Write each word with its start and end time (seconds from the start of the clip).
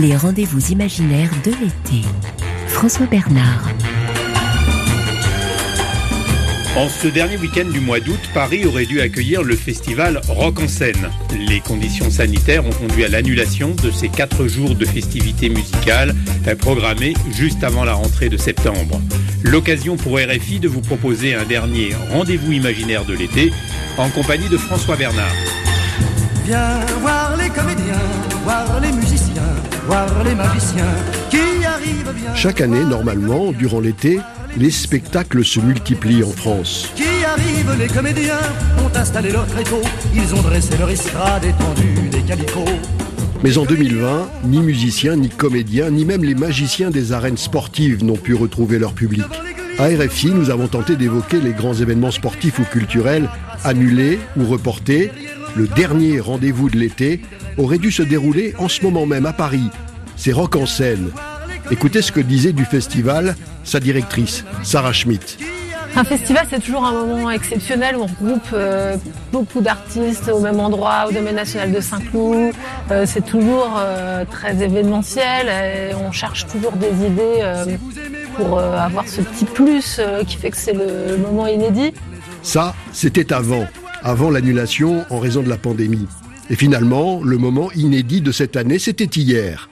Les 0.00 0.14
rendez-vous 0.14 0.70
imaginaires 0.70 1.32
de 1.44 1.50
l'été. 1.50 2.06
François 2.68 3.06
Bernard. 3.06 3.68
En 6.76 6.88
ce 6.88 7.08
dernier 7.08 7.36
week-end 7.36 7.68
du 7.68 7.80
mois 7.80 7.98
d'août, 7.98 8.20
Paris 8.32 8.64
aurait 8.64 8.86
dû 8.86 9.00
accueillir 9.00 9.42
le 9.42 9.56
festival 9.56 10.20
Rock 10.28 10.60
en 10.60 10.68
scène. 10.68 11.10
Les 11.48 11.58
conditions 11.58 12.10
sanitaires 12.10 12.64
ont 12.64 12.70
conduit 12.70 13.04
à 13.04 13.08
l'annulation 13.08 13.74
de 13.82 13.90
ces 13.90 14.08
quatre 14.08 14.46
jours 14.46 14.76
de 14.76 14.84
festivités 14.84 15.48
musicales 15.48 16.14
programmées 16.60 17.14
juste 17.32 17.64
avant 17.64 17.82
la 17.82 17.94
rentrée 17.94 18.28
de 18.28 18.36
septembre. 18.36 19.00
L'occasion 19.42 19.96
pour 19.96 20.16
RFI 20.16 20.60
de 20.60 20.68
vous 20.68 20.80
proposer 20.80 21.34
un 21.34 21.44
dernier 21.44 21.90
rendez-vous 22.12 22.52
imaginaire 22.52 23.04
de 23.04 23.14
l'été 23.14 23.52
en 23.96 24.08
compagnie 24.10 24.48
de 24.48 24.58
François 24.58 24.94
Bernard. 24.94 25.34
Viens 26.44 26.80
voir 27.00 27.36
les 27.36 27.50
comédiens, 27.50 28.08
voir 28.44 28.80
les 28.80 28.92
musiciens, 28.92 29.07
voir 29.88 30.22
les 30.22 30.34
magiciens 30.34 30.94
qui 31.30 31.64
arrivent 31.64 32.12
bien. 32.14 32.34
Chaque 32.34 32.60
année, 32.60 32.84
normalement, 32.84 33.52
durant 33.52 33.80
l'été, 33.80 34.20
les 34.56 34.70
spectacles 34.70 35.42
se 35.44 35.60
multiplient 35.60 36.22
en 36.22 36.30
France. 36.30 36.92
Qui 36.94 37.24
arrivent 37.24 37.74
les 37.78 37.86
comédiens, 37.86 38.38
ont 38.84 38.94
installé 38.94 39.30
leur 39.30 39.46
tréteau, 39.46 39.80
ils 40.14 40.34
ont 40.34 40.42
dressé 40.42 40.76
leur 40.76 40.90
estrade 40.90 41.44
étendue 41.44 42.08
des 42.10 42.20
calicots. 42.20 42.64
Mais 43.42 43.56
en 43.56 43.64
2020, 43.64 44.28
ni 44.44 44.58
musiciens, 44.60 45.16
ni 45.16 45.30
comédiens, 45.30 45.90
ni 45.90 46.04
même 46.04 46.22
les 46.22 46.34
magiciens 46.34 46.90
des 46.90 47.12
arènes 47.12 47.38
sportives 47.38 48.04
n'ont 48.04 48.16
pu 48.16 48.34
retrouver 48.34 48.78
leur 48.78 48.92
public. 48.92 49.24
À 49.78 49.86
RFI, 49.86 50.32
nous 50.32 50.50
avons 50.50 50.66
tenté 50.66 50.96
d'évoquer 50.96 51.40
les 51.40 51.52
grands 51.52 51.74
événements 51.74 52.10
sportifs 52.10 52.58
ou 52.58 52.64
culturels 52.64 53.30
annulés 53.64 54.18
ou 54.36 54.44
reportés. 54.44 55.12
Le 55.56 55.66
dernier 55.68 56.20
rendez-vous 56.20 56.70
de 56.70 56.78
l'été 56.78 57.20
aurait 57.56 57.78
dû 57.78 57.90
se 57.90 58.02
dérouler 58.02 58.54
en 58.58 58.68
ce 58.68 58.82
moment 58.82 59.06
même 59.06 59.26
à 59.26 59.32
Paris. 59.32 59.70
C'est 60.16 60.32
Rock 60.32 60.56
en 60.56 60.66
scène. 60.66 61.10
Écoutez 61.70 62.02
ce 62.02 62.12
que 62.12 62.20
disait 62.20 62.52
du 62.52 62.64
festival 62.64 63.36
sa 63.68 63.80
directrice, 63.80 64.44
Sarah 64.62 64.92
Schmidt. 64.92 65.36
Un 65.94 66.04
festival, 66.04 66.46
c'est 66.48 66.60
toujours 66.60 66.84
un 66.84 66.92
moment 66.92 67.30
exceptionnel 67.30 67.96
où 67.96 68.02
on 68.02 68.06
regroupe 68.06 68.48
euh, 68.52 68.96
beaucoup 69.32 69.60
d'artistes 69.60 70.28
au 70.28 70.40
même 70.40 70.60
endroit, 70.60 71.06
au 71.08 71.12
domaine 71.12 71.34
national 71.34 71.72
de 71.72 71.80
Saint-Cloud. 71.80 72.52
Euh, 72.90 73.04
c'est 73.06 73.24
toujours 73.24 73.76
euh, 73.78 74.24
très 74.24 74.62
événementiel 74.62 75.48
et 75.48 75.94
on 75.94 76.12
cherche 76.12 76.46
toujours 76.46 76.72
des 76.72 77.06
idées 77.06 77.42
pour 78.36 78.60
avoir 78.60 79.08
ce 79.08 79.20
petit 79.20 79.44
plus 79.44 80.00
qui 80.26 80.36
fait 80.36 80.50
que 80.50 80.56
c'est 80.56 80.72
le 80.72 81.16
moment 81.16 81.46
inédit. 81.46 81.92
Ça, 82.42 82.74
c'était 82.92 83.32
avant, 83.32 83.66
avant 84.02 84.30
l'annulation 84.30 85.04
en 85.10 85.18
raison 85.18 85.42
de 85.42 85.48
la 85.48 85.56
pandémie. 85.56 86.06
Et 86.50 86.56
finalement, 86.56 87.22
le 87.22 87.36
moment 87.36 87.70
inédit 87.72 88.20
de 88.20 88.32
cette 88.32 88.56
année, 88.56 88.78
c'était 88.78 89.04
hier. 89.04 89.68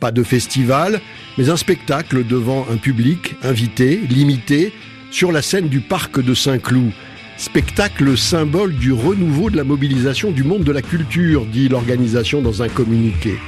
Pas 0.00 0.12
de 0.12 0.22
festival, 0.22 1.00
mais 1.38 1.50
un 1.50 1.56
spectacle 1.56 2.26
devant 2.26 2.66
un 2.70 2.76
public 2.76 3.36
invité, 3.42 4.00
limité, 4.08 4.72
sur 5.10 5.32
la 5.32 5.42
scène 5.42 5.68
du 5.68 5.80
parc 5.80 6.20
de 6.20 6.34
Saint-Cloud. 6.34 6.92
Spectacle 7.36 8.16
symbole 8.16 8.74
du 8.74 8.92
renouveau 8.92 9.50
de 9.50 9.56
la 9.56 9.64
mobilisation 9.64 10.30
du 10.30 10.44
monde 10.44 10.64
de 10.64 10.72
la 10.72 10.82
culture, 10.82 11.44
dit 11.46 11.68
l'organisation 11.68 12.40
dans 12.40 12.62
un 12.62 12.68
communiqué. 12.68 13.38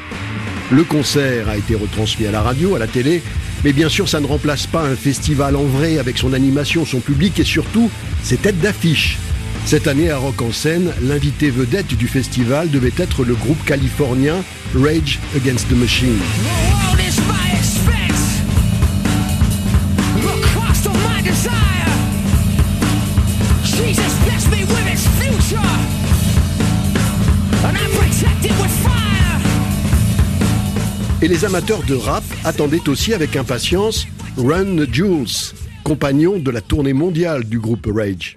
Le 0.71 0.83
concert 0.83 1.49
a 1.49 1.57
été 1.57 1.75
retransmis 1.75 2.27
à 2.27 2.33
la 2.33 2.43
radio, 2.43 2.75
à 2.75 2.79
la 2.79 2.87
télé, 2.87 3.23
mais 3.63 3.73
bien 3.73 3.89
sûr 3.89 4.09
ça 4.09 4.21
ne 4.21 4.27
remplace 4.27 4.67
pas 4.67 4.83
un 4.83 4.97
festival 4.97 5.57
en 5.57 5.65
vrai 5.65 5.99
avec 5.99 6.19
son 6.19 6.33
animation, 6.33 6.85
son 6.85 7.01
public 7.01 7.39
et 7.39 7.45
surtout 7.45 7.91
ses 8.23 8.37
têtes 8.37 8.61
d'affiche. 8.61 9.19
Cette 9.67 9.87
année 9.89 10.11
à 10.11 10.19
Rock 10.19 10.43
en 10.43 10.53
scène, 10.53 10.93
l'invité 11.03 11.49
vedette 11.49 11.97
du 11.97 12.07
festival 12.07 12.71
devait 12.71 12.93
être 12.99 13.25
le 13.25 13.35
groupe 13.35 13.65
californien 13.65 14.45
Rage 14.75 15.19
Against 15.35 15.69
the 15.69 15.73
Machine. 15.73 16.19
Et 31.23 31.29
les 31.29 31.45
amateurs 31.47 31.83
de 31.85 31.95
rap 31.95 32.23
attendaient 32.45 32.87
aussi 32.87 33.15
avec 33.15 33.35
impatience 33.35 34.07
Run 34.37 34.85
Jules, 34.93 35.55
compagnon 35.83 36.39
de 36.39 36.51
la 36.51 36.61
tournée 36.61 36.93
mondiale 36.93 37.45
du 37.45 37.59
groupe 37.59 37.89
Rage. 37.91 38.37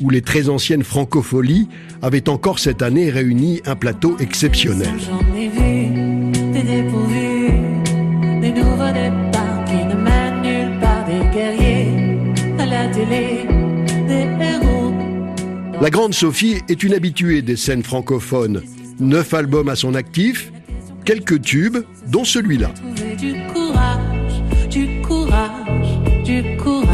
où 0.00 0.10
les 0.10 0.22
très 0.22 0.48
anciennes 0.48 0.82
francopholies 0.82 1.68
avaient 2.02 2.28
encore 2.28 2.58
cette 2.58 2.82
année 2.82 3.10
réuni 3.10 3.60
un 3.66 3.76
plateau 3.76 4.16
exceptionnel. 4.18 4.88
La 15.80 15.90
grande 15.90 16.14
Sophie 16.14 16.62
est 16.68 16.82
une 16.82 16.94
habituée 16.94 17.42
des 17.42 17.56
scènes 17.56 17.82
francophones. 17.82 18.62
Neuf 19.00 19.34
albums 19.34 19.68
à 19.68 19.76
son 19.76 19.94
actif, 19.94 20.52
quelques 21.04 21.42
tubes, 21.42 21.78
dont 22.06 22.24
celui-là. 22.24 22.70
Du 23.18 23.34
courage, 23.52 24.70
du 24.70 25.02
courage, 25.02 26.24
du 26.24 26.56
courage. 26.56 26.93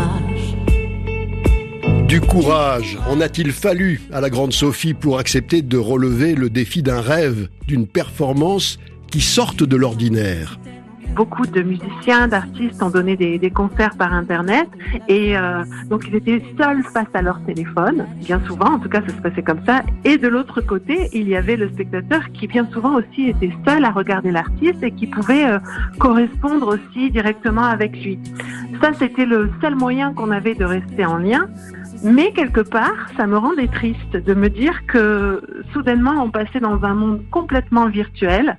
Du 2.10 2.21
courage, 2.21 2.98
en 3.09 3.21
a-t-il 3.21 3.53
fallu 3.53 4.00
à 4.12 4.21
la 4.21 4.31
grande 4.31 4.53
Sophie 4.53 4.94
pour 4.94 5.21
accepter 5.21 5.62
de 5.62 5.78
relever 5.78 6.34
le 6.34 6.50
défi 6.50 6.82
d'un 6.82 7.00
rêve, 7.00 7.48
d'une 7.69 7.87
performance 7.87 8.81
qui 9.12 9.21
sorte 9.21 9.62
de 9.62 9.76
l'ordinaire? 9.76 10.59
Beaucoup 11.15 11.47
de 11.47 11.62
musiciens, 11.62 12.26
d'artistes 12.26 12.82
ont 12.82 12.91
donné 12.91 13.16
des, 13.16 13.50
concerts 13.50 13.97
par 13.97 14.12
Internet 14.12 14.69
et 15.06 15.37
euh, 15.37 15.62
donc 15.88 16.04
ils 16.09 16.16
étaient 16.16 16.43
seuls 16.59 16.82
face 16.93 17.06
à 17.15 17.22
leur 17.22 17.41
téléphone, 17.44 18.06
bien 18.25 18.41
souvent, 18.44 18.75
en 18.75 18.78
tout 18.81 18.88
cas 18.88 19.03
ça 19.03 19.15
se 19.15 19.21
passait 19.21 19.42
comme 19.42 19.65
ça. 19.65 19.84
Et 20.04 20.19
de 20.19 20.27
l'autre 20.27 20.60
côté, 20.60 21.10
il 21.12 21.28
y 21.28 21.37
avait 21.37 21.56
le 21.56 21.69
spectateur 21.69 22.22
qui 22.32 22.48
bien 22.48 22.66
souvent 22.72 22.97
aussi 22.97 23.28
était 23.28 23.53
seul 23.65 23.84
à 23.84 23.91
regarder 23.92 24.32
l'artiste 24.32 24.82
et 24.82 24.91
qui 24.91 25.06
pouvait 25.06 25.47
euh, 25.47 25.60
correspondre 26.00 26.77
aussi 26.77 27.12
directement 27.12 27.66
avec 27.66 27.92
lui. 28.03 28.19
Ça, 28.82 28.91
c'était 28.98 29.27
le 29.27 29.50
seul 29.60 29.77
moyen 29.77 30.12
qu'on 30.12 30.32
avait 30.32 30.56
de 30.56 30.65
rester 30.65 31.04
en 31.04 31.19
lien. 31.19 31.48
Mais 32.03 32.33
quelque 32.33 32.61
part, 32.61 33.09
ça 33.16 33.27
me 33.27 33.37
rendait 33.37 33.69
triste 33.69 34.12
de 34.12 34.34
me 34.34 34.49
dire 34.49 34.87
que 34.87 35.43
soudainement 35.72 36.22
on 36.22 36.31
passait 36.31 36.61
dans 36.61 36.83
un 36.83 36.94
monde 36.94 37.22
complètement 37.31 37.88
virtuel. 37.88 38.56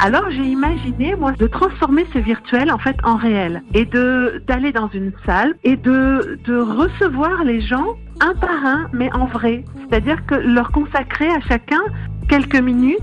Alors 0.00 0.28
j'ai 0.30 0.44
imaginé 0.44 1.14
moi 1.14 1.32
de 1.32 1.46
transformer 1.46 2.06
ce 2.12 2.18
virtuel 2.18 2.72
en 2.72 2.78
fait 2.78 2.96
en 3.04 3.16
réel. 3.16 3.62
Et 3.74 3.84
de 3.84 4.42
d'aller 4.48 4.72
dans 4.72 4.88
une 4.88 5.12
salle 5.24 5.54
et 5.62 5.76
de 5.76 6.40
de 6.44 6.56
recevoir 6.56 7.44
les 7.44 7.60
gens 7.60 7.94
un 8.20 8.34
par 8.34 8.64
un 8.64 8.88
mais 8.92 9.12
en 9.14 9.26
vrai, 9.26 9.64
c'est-à-dire 9.88 10.26
que 10.26 10.34
leur 10.34 10.72
consacrer 10.72 11.28
à 11.28 11.40
chacun 11.48 11.80
quelques 12.28 12.60
minutes 12.60 12.98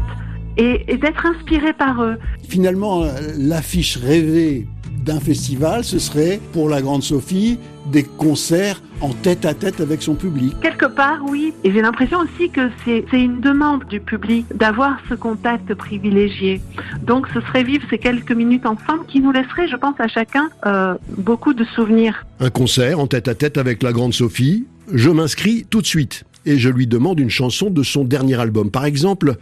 et, 0.57 0.91
et 0.91 0.97
d'être 0.97 1.25
inspiré 1.25 1.72
par 1.72 2.03
eux. 2.03 2.18
Finalement, 2.50 3.06
l'affiche 3.38 3.95
rêvée 3.95 4.68
d'un 5.03 5.19
festival, 5.19 5.83
ce 5.83 6.00
serait 6.00 6.39
pour 6.53 6.69
la 6.69 6.81
Grande 6.81 7.03
Sophie 7.03 7.57
des 7.91 8.03
concerts 8.03 8.81
en 9.01 9.13
tête 9.13 9.45
à 9.45 9.53
tête 9.53 9.81
avec 9.81 10.01
son 10.01 10.15
public. 10.15 10.53
Quelque 10.62 10.85
part, 10.85 11.19
oui. 11.27 11.53
Et 11.63 11.71
j'ai 11.71 11.81
l'impression 11.81 12.19
aussi 12.19 12.50
que 12.50 12.69
c'est 12.85 13.06
une 13.13 13.39
demande 13.39 13.85
du 13.85 14.00
public 14.00 14.45
d'avoir 14.53 15.00
ce 15.09 15.15
contact 15.15 15.74
privilégié. 15.74 16.62
Donc 17.01 17.27
ce 17.33 17.41
serait 17.41 17.63
vivre 17.63 17.83
ces 17.89 17.97
quelques 17.97 18.31
minutes 18.31 18.65
ensemble 18.65 19.06
qui 19.07 19.19
nous 19.19 19.31
laisserait, 19.31 19.68
je 19.68 19.75
pense, 19.75 19.95
à 20.00 20.07
chacun 20.07 20.50
euh, 20.65 20.95
beaucoup 21.18 21.53
de 21.53 21.63
souvenirs. 21.63 22.25
Un 22.39 22.50
concert 22.50 23.00
en 23.00 23.07
tête 23.07 23.27
à 23.27 23.35
tête 23.35 23.57
avec 23.57 23.81
la 23.83 23.91
Grande 23.91 24.13
Sophie, 24.13 24.65
je 24.94 25.09
m'inscris 25.09 25.65
tout 25.69 25.81
de 25.81 25.88
suite 25.88 26.24
et 26.45 26.57
je 26.57 26.69
lui 26.69 26.88
demande 26.88 27.19
une 27.19 27.29
chanson 27.29 27.69
de 27.69 27.83
son 27.83 28.03
dernier 28.03 28.39
album. 28.39 28.71
Par 28.71 28.85
exemple, 28.85 29.35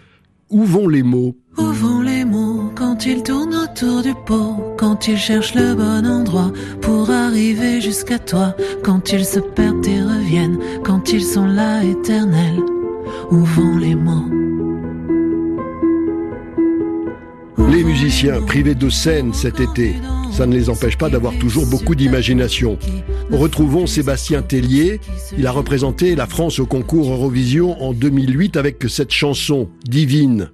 Où 0.50 0.64
vont 0.64 0.88
les 0.88 1.04
mots? 1.04 1.36
Où 1.58 1.64
vont 1.64 2.00
les 2.00 2.24
mots 2.24 2.72
quand 2.74 3.06
ils 3.06 3.22
tournent 3.22 3.54
autour 3.54 4.02
du 4.02 4.14
pot, 4.26 4.56
quand 4.78 5.10
ils 5.10 5.18
cherchent 5.18 5.56
le 5.56 5.76
bon 5.76 6.08
endroit 6.08 6.54
pour 6.82 7.10
arriver 7.10 7.82
jusqu'à 7.82 8.18
toi, 8.18 8.56
quand 8.82 9.12
ils 9.12 9.26
se 9.26 9.42
perdent 9.42 9.86
et 9.86 10.02
reviennent, 10.02 10.58
quand 10.86 11.12
ils 11.12 11.24
sont 11.24 11.46
là 11.46 11.84
éternels, 11.84 12.64
où 13.30 13.40
vont 13.40 13.78
les 13.78 13.96
mots? 13.96 14.24
Les 17.70 17.84
musiciens 17.84 18.42
privés 18.42 18.76
de 18.76 18.90
scène 18.90 19.34
cet 19.34 19.60
été, 19.60 19.96
ça 20.32 20.46
ne 20.46 20.54
les 20.54 20.70
empêche 20.70 20.98
pas 20.98 21.10
d'avoir 21.10 21.34
toujours 21.40 21.66
beaucoup 21.66 21.94
d'imagination. 21.94 22.80
Retrouvons 23.32 23.88
Sébastien 23.88 24.42
Tellier. 24.42 25.00
Il 25.38 25.48
a 25.48 25.52
représenté 25.52 26.16
la 26.16 26.28
France 26.28 26.60
au 26.60 26.66
concours 26.66 27.12
Eurovision 27.12 27.82
en 27.84 27.94
2008 27.94 28.58
avec 28.58 28.86
cette 28.88 29.12
chanson, 29.12 29.70
Divine. 29.84 30.50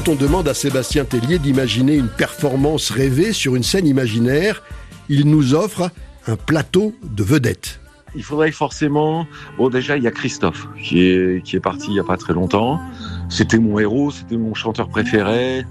Quand 0.00 0.12
on 0.12 0.14
demande 0.14 0.48
à 0.48 0.54
Sébastien 0.54 1.04
Tellier 1.04 1.38
d'imaginer 1.38 1.94
une 1.94 2.08
performance 2.08 2.88
rêvée 2.88 3.34
sur 3.34 3.54
une 3.54 3.62
scène 3.62 3.86
imaginaire, 3.86 4.62
il 5.10 5.28
nous 5.28 5.54
offre 5.54 5.90
un 6.26 6.36
plateau 6.36 6.94
de 7.02 7.22
vedettes. 7.22 7.82
Il 8.14 8.22
faudrait 8.22 8.50
forcément. 8.50 9.26
Bon, 9.58 9.68
déjà, 9.68 9.98
il 9.98 10.02
y 10.02 10.06
a 10.06 10.10
Christophe 10.10 10.68
qui 10.82 11.02
est, 11.02 11.44
qui 11.44 11.56
est 11.56 11.60
parti 11.60 11.88
il 11.88 11.92
n'y 11.92 12.00
a 12.00 12.04
pas 12.04 12.16
très 12.16 12.32
longtemps. 12.32 12.80
C'était 13.28 13.58
mon 13.58 13.78
héros, 13.78 14.10
c'était 14.10 14.38
mon 14.38 14.54
chanteur 14.54 14.88
préféré. 14.88 15.66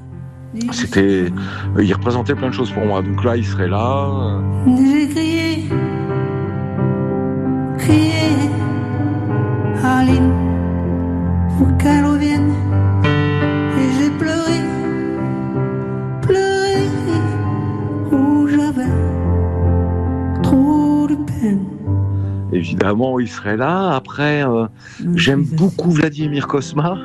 C'était. 0.74 1.32
Il 1.80 1.92
représentait 1.92 2.36
plein 2.36 2.50
de 2.50 2.54
choses 2.54 2.72
pour 2.72 2.86
moi. 2.86 3.02
Donc 3.02 3.24
là, 3.24 3.36
il 3.36 3.44
serait 3.44 3.68
là. 3.68 4.44
J'ai 4.68 5.08
crié, 5.10 5.70
crié, 7.80 8.19
Évidemment, 22.60 23.22
il 23.22 23.30
serait 23.30 23.56
là. 23.56 23.96
Après, 23.96 24.46
euh, 24.46 24.66
j'aime 25.16 25.44
beaucoup 25.44 25.92
Vladimir 25.92 26.46
Kosma. 26.46 26.98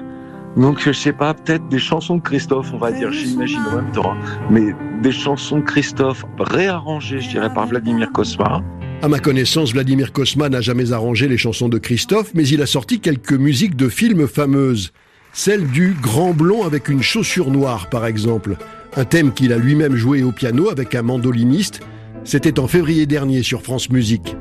Donc, 0.57 0.81
je 0.81 0.91
sais 0.91 1.13
pas, 1.13 1.33
peut-être 1.33 1.69
des 1.69 1.79
chansons 1.79 2.17
de 2.17 2.23
Christophe, 2.23 2.73
on 2.75 2.79
va 2.79 2.91
dire, 2.91 3.13
j'imagine 3.13 3.61
en 3.71 3.77
même 3.77 3.93
temps. 3.93 4.13
hein. 4.13 4.17
Mais 4.51 4.75
des 5.01 5.13
chansons 5.13 5.59
de 5.59 5.65
Christophe 5.65 6.25
réarrangées, 6.41 7.21
je 7.21 7.29
dirais, 7.29 7.53
par 7.55 7.69
Vladimir 7.69 8.11
Kosma. 8.13 8.63
À 9.03 9.09
ma 9.09 9.21
connaissance, 9.21 9.73
Vladimir 9.73 10.13
Kosma 10.13 10.49
n'a 10.49 10.61
jamais 10.61 10.93
arrangé 10.93 11.29
les 11.29 11.39
chansons 11.39 11.69
de 11.69 11.79
Christophe, 11.79 12.33
mais 12.35 12.47
il 12.49 12.61
a 12.63 12.67
sorti 12.67 12.99
quelques 12.99 13.33
musiques 13.33 13.77
de 13.77 13.89
films 13.89 14.27
fameuses. 14.27 14.93
Celle 15.33 15.69
du 15.69 15.97
Grand 16.01 16.33
Blond 16.33 16.65
avec 16.65 16.89
une 16.89 17.03
chaussure 17.03 17.51
noire, 17.53 17.89
par 17.91 18.07
exemple. 18.07 18.57
Un 18.97 19.05
thème 19.05 19.33
qu'il 19.33 19.53
a 19.53 19.59
lui-même 19.59 19.95
joué 19.95 20.25
au 20.25 20.33
piano 20.33 20.69
avec 20.69 20.95
un 20.97 21.03
mandoliniste. 21.03 21.81
C'était 22.25 22.59
en 22.59 22.67
février 22.67 23.07
dernier 23.07 23.43
sur 23.43 23.63
France 23.63 23.91
Musique. 23.91 24.37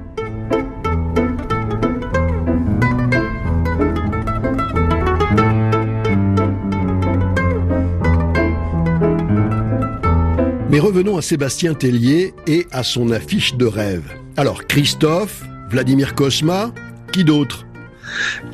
Mais 10.74 10.80
revenons 10.80 11.18
à 11.18 11.22
Sébastien 11.22 11.76
Tellier 11.76 12.34
et 12.48 12.66
à 12.72 12.82
son 12.82 13.12
affiche 13.12 13.54
de 13.54 13.68
rêve. 13.68 14.12
Alors, 14.38 14.66
Christophe, 14.66 15.44
Vladimir 15.70 16.16
Kosma, 16.16 16.72
qui 17.12 17.24
d'autre? 17.24 17.68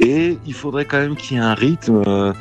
Et 0.01 0.37
il 0.45 0.53
faudrait 0.53 0.83
quand 0.83 0.97
même 0.97 1.15
qu'il 1.15 1.37
y 1.37 1.39
ait 1.39 1.43
un 1.43 1.53
rythme, 1.53 2.03
euh, 2.05 2.33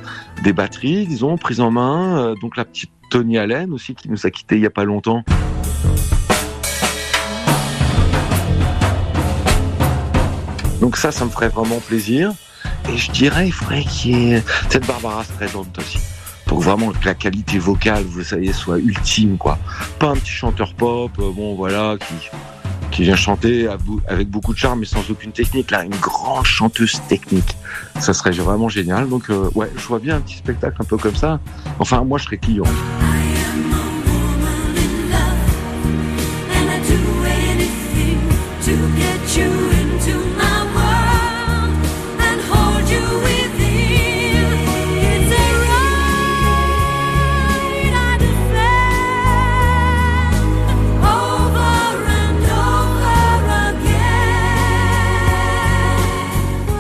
des 0.43 0.53
batteries, 0.53 1.07
disons, 1.07 1.39
prises 1.39 1.61
en 1.61 1.71
main. 1.71 2.19
euh, 2.19 2.35
donc 2.43 2.57
la 2.57 2.65
petite 2.65 2.91
Tony 3.13 3.39
Allen 3.39 3.73
aussi, 3.73 3.95
qui 3.95 4.11
nous 4.11 4.27
a 4.27 4.33
quittés 4.33 4.57
il 4.57 4.63
y 4.63 4.67
a 4.67 4.71
pas 4.71 4.83
longtemps. 4.83 5.23
Donc 10.81 10.97
ça, 10.97 11.13
ça 11.13 11.25
me 11.25 11.31
ferait 11.31 11.51
vraiment 11.51 11.79
plaisir. 11.79 12.33
Et 12.93 12.97
je 12.97 13.13
dirais, 13.13 13.47
il 13.47 13.53
faudrait 13.53 13.85
qu'il 13.85 14.19
y 14.19 14.33
ait 14.33 14.43
cette 14.71 14.89
Barbara 14.89 15.23
Streisand 15.23 15.69
aussi. 15.79 16.01
Pour 16.49 16.61
vraiment 16.61 16.91
que 16.91 17.05
la 17.05 17.15
qualité 17.15 17.59
vocale, 17.59 18.03
vous 18.05 18.25
savez, 18.25 18.53
soit 18.53 18.79
ultime, 18.79 19.37
quoi. 19.37 19.59
Pas 20.01 20.09
un 20.09 20.15
petit 20.15 20.33
chanteur 20.33 20.75
pop, 20.75 21.13
euh, 21.21 21.31
bon, 21.31 21.55
voilà, 21.55 21.97
qui, 22.91 23.03
vient 23.03 23.15
chanter 23.15 23.69
avec 24.09 24.29
beaucoup 24.29 24.53
de 24.53 24.59
charme 24.59 24.81
mais 24.81 24.87
sans 24.87 25.09
aucune 25.09 25.31
technique. 25.31 25.71
Là, 25.71 25.85
une 25.85 25.95
grande 25.95 26.45
chanteuse 26.45 27.01
technique. 27.09 27.57
Ça 28.01 28.13
serait 28.13 28.33
vraiment 28.33 28.69
génial. 28.69 29.09
Donc, 29.09 29.31
euh, 29.31 29.49
ouais, 29.55 29.71
je 29.77 29.87
vois 29.87 30.01
bien 30.01 30.17
un 30.17 30.21
petit 30.21 30.39
spectacle 30.39 30.77
un 30.81 30.85
peu 30.85 30.97
comme 30.97 31.15
ça. 31.15 31.39
Enfin, 31.79 32.03
moi, 32.03 32.19
je 32.19 32.25
serais 32.25 32.39
client. 32.39 32.65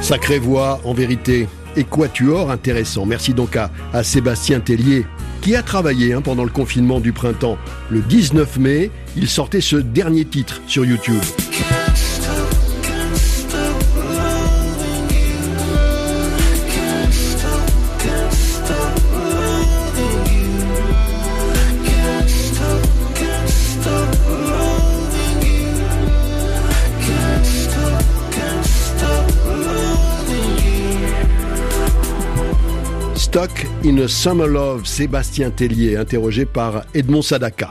Sacrée 0.09 0.39
voix, 0.39 0.81
en 0.85 0.95
vérité. 0.95 1.49
Et 1.77 1.85
quatuor 1.85 2.51
intéressant. 2.51 3.05
Merci 3.05 3.35
donc 3.35 3.57
à, 3.57 4.03
Sébastien 4.03 4.59
Tellier, 4.59 5.05
qui 5.43 5.55
a 5.55 5.63
travaillé 5.63 6.15
hein, 6.15 6.23
pendant 6.23 6.45
le 6.45 6.51
confinement 6.51 6.99
du 6.99 7.13
printemps. 7.13 7.59
Le 7.91 8.01
19 8.01 8.57
mai, 8.57 8.91
il 9.17 9.29
sortait 9.29 9.61
ce 9.61 9.77
dernier 9.77 10.25
titre 10.25 10.63
sur 10.67 10.87
YouTube. 10.87 11.21
Stock 33.29 33.67
in 33.85 33.99
a 33.99 34.09
Summer 34.09 34.47
Love, 34.47 34.87
Sébastien 34.87 35.51
Tellier, 35.51 35.99
interrogé 35.99 36.47
par 36.47 36.85
Edmond 36.95 37.21
Sadaka. 37.21 37.69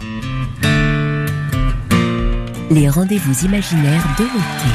Les 2.69 2.87
rendez-vous 2.87 3.43
imaginaires 3.43 4.07
de 4.19 4.25
l'été. 4.25 4.69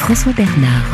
François 0.00 0.34
Bernard. 0.34 0.84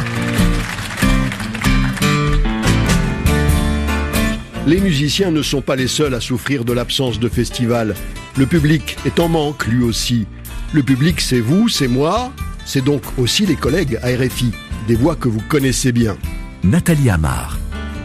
Les 4.64 4.78
musiciens 4.78 5.32
ne 5.32 5.42
sont 5.42 5.60
pas 5.60 5.74
les 5.74 5.88
seuls 5.88 6.14
à 6.14 6.20
souffrir 6.20 6.64
de 6.64 6.72
l'absence 6.72 7.18
de 7.18 7.28
festival. 7.28 7.96
Le 8.36 8.46
public 8.46 8.96
est 9.06 9.18
en 9.18 9.28
manque 9.28 9.66
lui 9.66 9.82
aussi. 9.82 10.28
Le 10.72 10.84
public, 10.84 11.20
c'est 11.20 11.40
vous, 11.40 11.68
c'est 11.68 11.88
moi, 11.88 12.32
c'est 12.64 12.84
donc 12.84 13.02
aussi 13.18 13.44
les 13.44 13.56
collègues 13.56 13.98
à 14.04 14.06
RFI, 14.06 14.52
des 14.86 14.94
voix 14.94 15.16
que 15.16 15.28
vous 15.28 15.42
connaissez 15.48 15.90
bien. 15.90 16.16
Nathalie 16.62 17.10
Amar. 17.10 17.59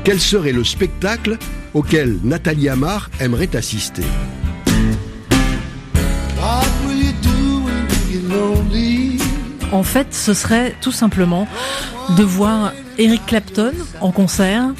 Quel 0.06 0.22
serait 0.22 0.52
le 0.52 0.64
spectacle 0.64 1.40
auquel 1.74 2.20
Nathalie 2.24 2.70
Amar 2.70 3.10
aimerait 3.20 3.56
assister? 3.56 4.04
En 9.72 9.82
fait, 9.82 10.14
ce 10.14 10.36
serait 10.36 10.76
tout 10.80 10.92
simplement 10.92 11.48
de 12.16 12.22
voir 12.22 12.72
Eric 13.00 13.26
Clapton 13.26 13.74
en 14.00 14.12
concert. 14.12 14.76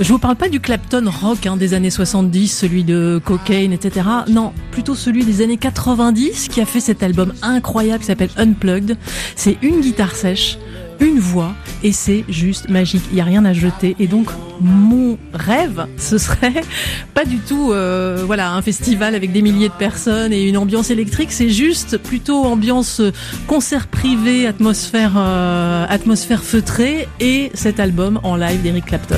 Je 0.00 0.08
vous 0.08 0.18
parle 0.18 0.34
pas 0.34 0.48
du 0.48 0.58
Clapton 0.58 1.04
rock 1.08 1.46
hein, 1.46 1.56
des 1.56 1.72
années 1.74 1.90
70, 1.90 2.48
celui 2.48 2.82
de 2.82 3.20
Cocaine, 3.24 3.72
etc. 3.72 4.04
Non, 4.28 4.52
plutôt 4.72 4.96
celui 4.96 5.24
des 5.24 5.42
années 5.42 5.56
90 5.56 6.48
qui 6.48 6.60
a 6.60 6.66
fait 6.66 6.80
cet 6.80 7.04
album 7.04 7.32
incroyable 7.42 8.00
qui 8.00 8.06
s'appelle 8.06 8.30
Unplugged. 8.36 8.96
C'est 9.36 9.58
une 9.62 9.80
guitare 9.80 10.16
sèche, 10.16 10.58
une 11.02 11.18
voix 11.18 11.52
et 11.82 11.92
c'est 11.92 12.24
juste 12.28 12.68
magique. 12.68 13.02
Il 13.10 13.18
y 13.18 13.20
a 13.20 13.24
rien 13.24 13.44
à 13.44 13.52
jeter 13.52 13.96
et 13.98 14.06
donc 14.06 14.28
mon 14.60 15.18
rêve, 15.34 15.86
ce 15.96 16.16
serait 16.16 16.62
pas 17.14 17.24
du 17.24 17.38
tout 17.38 17.72
euh, 17.72 18.22
voilà 18.24 18.52
un 18.52 18.62
festival 18.62 19.14
avec 19.14 19.32
des 19.32 19.42
milliers 19.42 19.68
de 19.68 19.74
personnes 19.74 20.32
et 20.32 20.48
une 20.48 20.56
ambiance 20.56 20.90
électrique. 20.90 21.32
C'est 21.32 21.50
juste 21.50 21.98
plutôt 21.98 22.44
ambiance 22.44 23.00
euh, 23.00 23.10
concert 23.46 23.88
privé, 23.88 24.46
atmosphère 24.46 25.14
euh, 25.16 25.86
atmosphère 25.88 26.42
feutrée 26.42 27.08
et 27.20 27.50
cet 27.54 27.80
album 27.80 28.20
en 28.22 28.36
live 28.36 28.62
d'Eric 28.62 28.86
Clapton. 28.86 29.16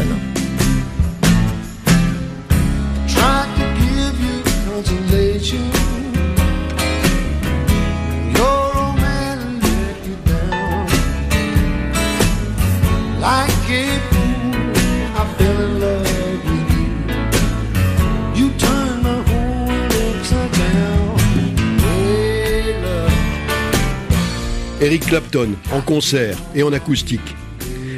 Eric 24.84 25.06
Clapton 25.06 25.48
en 25.72 25.80
concert 25.80 26.36
et 26.54 26.62
en 26.62 26.70
acoustique. 26.70 27.34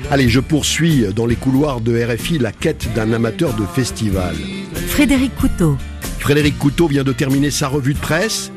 Allez, 0.08 0.28
je 0.28 0.38
poursuis 0.38 1.04
dans 1.12 1.26
les 1.26 1.34
couloirs 1.34 1.80
de 1.80 2.00
RFI 2.00 2.38
la 2.38 2.52
quête 2.52 2.86
d'un 2.94 3.12
amateur 3.12 3.54
de 3.54 3.64
festival. 3.64 4.36
Frédéric 4.86 5.34
Couteau. 5.34 5.76
Frédéric 6.20 6.56
Couteau 6.60 6.86
vient 6.86 7.02
de 7.02 7.12
terminer 7.12 7.50
sa 7.50 7.66
revue 7.66 7.94
de 7.94 7.98
presse. 7.98 8.52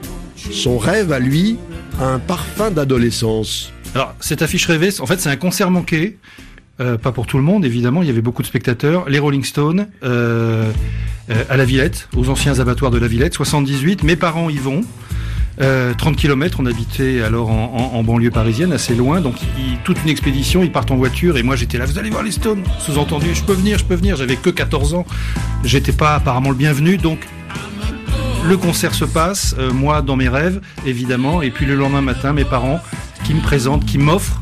Son 0.51 0.77
rêve 0.77 1.11
à 1.11 1.17
lui, 1.17 1.57
un 1.99 2.19
parfum 2.19 2.69
d'adolescence. 2.69 3.73
Alors, 3.95 4.13
cette 4.19 4.43
affiche 4.43 4.67
rêvée, 4.67 4.91
en 4.99 5.07
fait, 5.07 5.19
c'est 5.19 5.29
un 5.29 5.35
concert 5.35 5.71
manqué. 5.71 6.19
Euh, 6.81 6.99
pas 6.99 7.11
pour 7.11 7.25
tout 7.25 7.37
le 7.37 7.43
monde, 7.43 7.65
évidemment. 7.65 8.03
Il 8.03 8.09
y 8.09 8.11
avait 8.11 8.21
beaucoup 8.21 8.43
de 8.43 8.47
spectateurs. 8.47 9.09
Les 9.09 9.17
Rolling 9.17 9.43
Stones, 9.43 9.87
euh, 10.03 10.71
euh, 11.31 11.43
à 11.49 11.57
la 11.57 11.65
Villette, 11.65 12.07
aux 12.15 12.29
anciens 12.29 12.59
abattoirs 12.59 12.91
de 12.91 12.99
la 12.99 13.07
Villette, 13.07 13.33
78. 13.33 14.03
Mes 14.03 14.15
parents 14.15 14.51
y 14.51 14.57
vont. 14.57 14.81
Euh, 15.61 15.93
30 15.93 16.15
km, 16.15 16.59
on 16.61 16.65
habitait 16.65 17.21
alors 17.21 17.49
en, 17.49 18.01
banlieue 18.03 18.31
parisienne, 18.31 18.71
assez 18.71 18.95
loin, 18.95 19.19
donc 19.19 19.35
toute 19.83 20.01
une 20.03 20.09
expédition, 20.09 20.63
ils 20.63 20.71
partent 20.71 20.91
en 20.91 20.95
voiture 20.95 21.37
et 21.37 21.43
moi 21.43 21.57
j'étais 21.57 21.77
là, 21.77 21.85
vous 21.85 21.99
allez 21.99 22.09
voir 22.09 22.23
les 22.23 22.31
Stones, 22.31 22.63
sous-entendu, 22.79 23.35
je 23.35 23.43
peux 23.43 23.53
venir, 23.53 23.77
je 23.77 23.83
peux 23.83 23.95
venir, 23.95 24.15
j'avais 24.15 24.37
que 24.37 24.49
14 24.49 24.93
ans, 24.93 25.05
j'étais 25.65 25.91
pas 25.91 26.15
apparemment 26.15 26.49
le 26.49 26.55
bienvenu, 26.55 26.95
donc 26.95 27.19
le 28.45 28.55
concert 28.55 28.93
se 28.93 29.03
passe, 29.03 29.53
euh, 29.59 29.73
moi 29.73 30.01
dans 30.01 30.15
mes 30.15 30.29
rêves, 30.29 30.61
évidemment, 30.85 31.41
et 31.41 31.51
puis 31.51 31.65
le 31.65 31.75
lendemain 31.75 32.01
matin, 32.01 32.31
mes 32.31 32.45
parents 32.45 32.79
qui 33.25 33.33
me 33.33 33.41
présentent, 33.41 33.85
qui 33.85 33.97
m'offrent, 33.97 34.41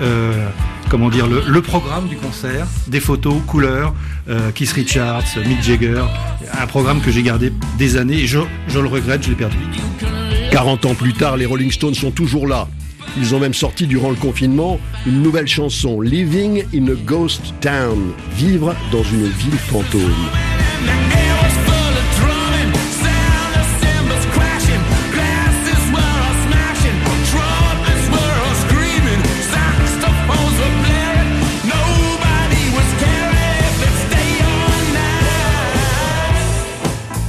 euh, 0.00 0.48
comment 0.88 1.10
dire, 1.10 1.26
le, 1.26 1.60
programme 1.60 2.08
du 2.08 2.16
concert, 2.16 2.66
des 2.88 3.00
photos, 3.00 3.36
couleurs, 3.46 3.94
euh, 4.28 4.50
Keith 4.52 4.72
Richards, 4.72 5.24
Mick 5.46 5.62
Jagger, 5.62 6.02
un 6.58 6.66
programme 6.66 7.00
que 7.02 7.10
j'ai 7.10 7.22
gardé 7.22 7.52
des 7.76 7.98
années 7.98 8.20
et 8.20 8.26
je 8.26 8.38
le 8.38 8.86
regrette, 8.86 9.22
je 9.22 9.30
l'ai 9.30 9.36
perdu. 9.36 9.56
40 10.56 10.86
ans 10.86 10.94
plus 10.94 11.12
tard, 11.12 11.36
les 11.36 11.44
Rolling 11.44 11.70
Stones 11.70 11.94
sont 11.94 12.10
toujours 12.10 12.46
là. 12.46 12.66
Ils 13.18 13.34
ont 13.34 13.38
même 13.38 13.52
sorti 13.52 13.86
durant 13.86 14.08
le 14.08 14.16
confinement 14.16 14.80
une 15.04 15.20
nouvelle 15.20 15.46
chanson, 15.46 16.00
Living 16.00 16.64
in 16.74 16.88
a 16.88 16.94
Ghost 16.94 17.52
Town, 17.60 18.14
vivre 18.32 18.74
dans 18.90 19.02
une 19.02 19.26
ville 19.26 19.58
fantôme. 19.58 20.55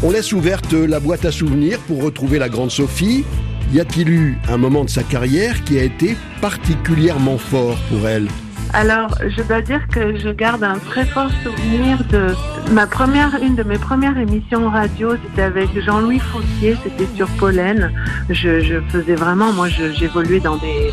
On 0.08 0.12
laisse 0.12 0.32
ouverte 0.32 0.72
la 0.72 1.02
boîte 1.02 1.26
à 1.26 1.34
souvenirs 1.34 1.80
pour 1.80 2.02
retrouver 2.02 2.40
la 2.40 2.48
grande 2.48 2.72
Sophie. 2.72 3.26
Y 3.74 3.82
a-t-il 3.82 4.08
eu 4.08 4.38
un 4.48 4.56
moment 4.56 4.86
de 4.86 4.90
sa 4.90 5.04
carrière 5.04 5.66
qui 5.66 5.78
a 5.78 5.84
été 5.84 6.16
particulièrement 6.40 7.38
fort 7.38 7.78
pour 7.90 8.08
elle? 8.08 8.30
Alors, 8.74 9.16
je 9.26 9.42
dois 9.44 9.62
dire 9.62 9.88
que 9.88 10.18
je 10.18 10.30
garde 10.30 10.64
un 10.64 10.78
très 10.78 11.06
fort 11.06 11.30
souvenir 11.44 12.04
de 12.12 12.28
ma 12.72 12.86
première, 12.86 13.38
une 13.42 13.56
de 13.56 13.64
mes 13.64 13.78
premières 13.78 14.18
émissions 14.18 14.70
radio, 14.70 15.16
c'était 15.24 15.44
avec 15.44 15.70
Jean-Louis 15.80 16.20
Fauquier, 16.20 16.76
c'était 16.84 17.08
sur 17.16 17.28
Pollen. 17.38 17.92
Je, 18.30 18.82
faisais 18.90 19.16
vraiment, 19.16 19.54
moi, 19.54 19.68
j'évoluais 19.70 20.40
dans 20.40 20.58
des 20.58 20.92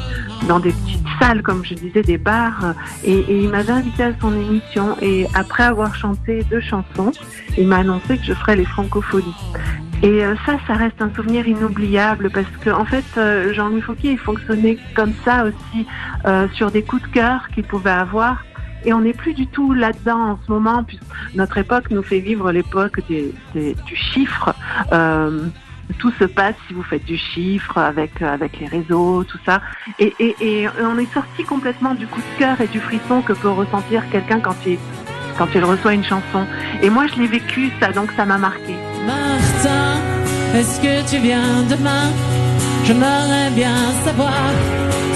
dans 0.49 0.61
des 0.61 0.73
petites 0.73 1.07
salles, 1.19 1.43
comme 1.43 1.65
je 1.65 1.73
disais, 1.73 2.03
des 2.03 2.19
bars, 2.19 2.75
et, 3.03 3.19
et 3.19 3.39
il 3.45 3.49
m'avait 3.49 3.73
invité 3.73 4.03
à 4.03 4.13
son 4.21 4.33
émission. 4.35 4.97
Et 5.01 5.27
après 5.35 5.63
avoir 5.63 5.95
chanté 5.95 6.45
deux 6.51 6.61
chansons, 6.61 7.13
il 7.57 7.67
m'a 7.67 7.79
annoncé 7.79 8.19
que 8.19 8.25
je 8.25 8.35
ferais 8.35 8.57
les 8.57 8.67
Francopholies. 8.67 9.35
Et 10.03 10.25
euh, 10.25 10.35
ça, 10.45 10.57
ça 10.67 10.75
reste 10.75 11.01
un 11.01 11.13
souvenir 11.15 11.47
inoubliable 11.47 12.31
parce 12.31 12.51
que 12.61 12.71
en 12.71 12.85
fait, 12.85 13.05
euh, 13.17 13.53
Jean-Louis 13.55 13.81
Fauquier, 13.81 14.13
il 14.13 14.19
fonctionnait 14.19 14.79
comme 14.95 15.13
ça 15.25 15.45
aussi 15.45 15.87
euh, 16.27 16.47
sur 16.55 16.71
des 16.71 16.83
coups 16.83 17.03
de 17.03 17.09
cœur 17.09 17.49
qu'il 17.55 17.65
pouvait 17.65 17.91
avoir. 17.91 18.45
Et 18.85 18.93
on 18.93 19.01
n'est 19.01 19.15
plus 19.15 19.33
du 19.33 19.47
tout 19.47 19.73
là-dedans 19.73 20.33
en 20.33 20.39
ce 20.45 20.53
moment, 20.53 20.85
puisque 20.85 21.03
notre 21.35 21.57
époque 21.57 21.91
nous 21.91 22.03
fait 22.03 22.21
vivre 22.21 22.53
l'époque 22.53 23.01
des, 23.09 23.33
du 23.55 23.97
chiffre. 23.97 24.55
Tout 25.99 26.11
se 26.19 26.25
passe 26.25 26.55
si 26.67 26.75
vous 26.75 26.83
faites 26.83 27.05
du 27.05 27.17
chiffre 27.17 27.77
avec 27.79 28.21
avec 28.23 28.59
les 28.59 28.67
réseaux, 28.67 29.23
tout 29.25 29.39
ça. 29.45 29.63
Et, 29.99 30.15
et, 30.19 30.35
et 30.41 30.69
on 30.83 30.99
est 30.99 31.13
sorti 31.13 31.45
complètement 31.45 31.95
du 31.95 32.07
coup 32.07 32.21
de 32.21 32.39
cœur 32.39 32.61
et 32.61 32.67
du 32.67 32.81
frisson 32.81 33.23
que 33.23 33.33
peut 33.33 33.51
ressentir 33.51 34.03
quelqu'un 34.11 34.41
quand 34.41 34.57
il 34.67 34.79
quand 35.39 35.49
il 35.55 35.65
reçoit 35.65 35.95
une 35.95 36.05
chanson. 36.05 36.47
Et 36.83 36.91
moi, 36.91 37.07
je 37.07 37.21
l'ai 37.21 37.27
vécu 37.27 37.71
ça, 37.81 37.93
donc 37.93 38.13
ça 38.17 38.25
m'a 38.25 38.39
marqué. 38.39 38.75
Est-ce 39.67 40.81
que 40.81 41.11
tu 41.11 41.19
viens 41.21 41.63
demain? 41.69 42.07
J'aimerais 42.85 43.51
bien 43.57 43.77
savoir 44.05 44.53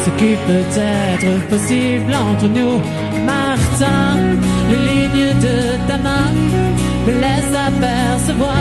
ce 0.05 0.11
qui 0.19 0.35
peut 0.47 0.81
être 0.81 1.49
possible 1.49 2.13
entre 2.15 2.49
nous. 2.49 2.81
Martin, 3.25 4.17
les 4.71 4.87
lignes 4.89 5.35
de 5.41 5.87
ta 5.87 5.99
main 5.99 6.33
me 7.07 7.13
laissent 7.21 7.59
apercevoir 7.69 8.57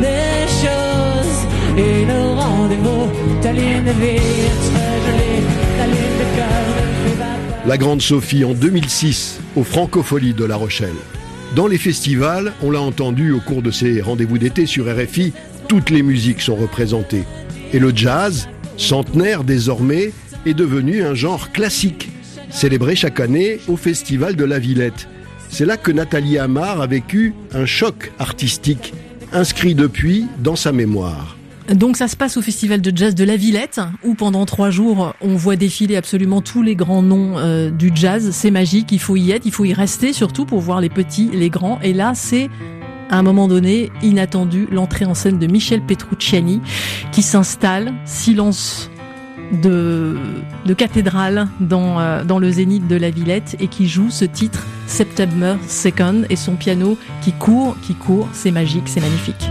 des 0.00 0.46
choses. 0.62 1.38
Et 1.76 2.04
le 2.06 2.20
rendez-vous, 2.40 3.06
ta 3.42 3.52
ligne 3.52 3.92
vie, 4.00 4.50
très 4.68 4.96
jolie, 5.04 5.44
ta 5.78 5.86
ligne 5.86 6.18
de 6.20 6.36
cœur. 6.36 7.66
La 7.66 7.76
grande 7.76 8.00
Sophie 8.00 8.44
en 8.44 8.54
2006 8.54 9.40
aux 9.54 9.64
Francopholies 9.64 10.34
de 10.34 10.44
La 10.44 10.56
Rochelle. 10.56 10.96
Dans 11.56 11.68
les 11.68 11.78
festivals, 11.78 12.52
on 12.62 12.70
l'a 12.70 12.82
entendu 12.82 13.32
au 13.32 13.40
cours 13.40 13.62
de 13.62 13.70
ces 13.70 14.02
rendez-vous 14.02 14.36
d'été 14.36 14.66
sur 14.66 14.94
RFI, 14.94 15.32
toutes 15.68 15.88
les 15.88 16.02
musiques 16.02 16.42
sont 16.42 16.54
représentées. 16.54 17.24
Et 17.72 17.78
le 17.78 17.96
jazz, 17.96 18.46
centenaire 18.76 19.42
désormais, 19.42 20.12
est 20.44 20.52
devenu 20.52 21.02
un 21.02 21.14
genre 21.14 21.52
classique, 21.52 22.10
célébré 22.50 22.94
chaque 22.94 23.20
année 23.20 23.58
au 23.68 23.78
Festival 23.78 24.36
de 24.36 24.44
la 24.44 24.58
Villette. 24.58 25.08
C'est 25.48 25.64
là 25.64 25.78
que 25.78 25.90
Nathalie 25.90 26.36
Amar 26.36 26.82
a 26.82 26.86
vécu 26.86 27.32
un 27.54 27.64
choc 27.64 28.12
artistique, 28.18 28.92
inscrit 29.32 29.74
depuis 29.74 30.26
dans 30.40 30.56
sa 30.56 30.72
mémoire. 30.72 31.38
Donc 31.74 31.96
ça 31.96 32.06
se 32.06 32.16
passe 32.16 32.36
au 32.36 32.42
Festival 32.42 32.80
de 32.80 32.96
Jazz 32.96 33.14
de 33.14 33.24
la 33.24 33.36
Villette, 33.36 33.80
où 34.04 34.14
pendant 34.14 34.46
trois 34.46 34.70
jours, 34.70 35.14
on 35.20 35.34
voit 35.34 35.56
défiler 35.56 35.96
absolument 35.96 36.40
tous 36.40 36.62
les 36.62 36.76
grands 36.76 37.02
noms 37.02 37.38
euh, 37.38 37.70
du 37.70 37.90
jazz. 37.94 38.30
C'est 38.32 38.52
magique, 38.52 38.92
il 38.92 39.00
faut 39.00 39.16
y 39.16 39.32
être, 39.32 39.46
il 39.46 39.52
faut 39.52 39.64
y 39.64 39.74
rester 39.74 40.12
surtout 40.12 40.44
pour 40.44 40.60
voir 40.60 40.80
les 40.80 40.88
petits, 40.88 41.28
les 41.32 41.50
grands. 41.50 41.80
Et 41.82 41.92
là, 41.92 42.12
c'est 42.14 42.48
à 43.10 43.18
un 43.18 43.22
moment 43.22 43.48
donné, 43.48 43.90
inattendu, 44.02 44.68
l'entrée 44.70 45.04
en 45.04 45.14
scène 45.14 45.38
de 45.38 45.46
Michel 45.46 45.80
Petrucciani, 45.80 46.60
qui 47.12 47.22
s'installe, 47.22 47.92
silence 48.04 48.90
de, 49.62 50.16
de 50.64 50.74
cathédrale 50.74 51.48
dans, 51.60 52.00
euh, 52.00 52.24
dans 52.24 52.38
le 52.38 52.50
zénith 52.50 52.86
de 52.88 52.96
la 52.96 53.10
Villette, 53.10 53.56
et 53.60 53.68
qui 53.68 53.88
joue 53.88 54.10
ce 54.10 54.24
titre 54.24 54.66
September 54.86 55.56
Second, 55.68 56.24
et 56.30 56.36
son 56.36 56.56
piano 56.56 56.98
qui 57.22 57.32
court, 57.32 57.76
qui 57.82 57.94
court, 57.94 58.28
c'est 58.32 58.50
magique, 58.50 58.84
c'est 58.86 59.00
magnifique. 59.00 59.50